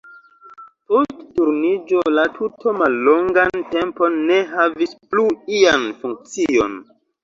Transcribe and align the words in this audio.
Post 0.91 1.19
Turniĝo 1.39 2.01
la 2.15 2.25
tuto 2.39 2.75
mallongan 2.81 3.65
tempon 3.77 4.21
ne 4.33 4.43
havis 4.59 4.99
plu 5.09 5.31
ian 5.63 5.91
funkcion. 6.05 6.81